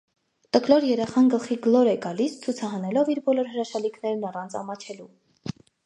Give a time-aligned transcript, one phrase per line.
[0.55, 5.11] Տկլոր երեխան գլխիգլոր է գալիս, ցուցահանելով իր բոլոր հրաշալիքներն առանց ամաչելու: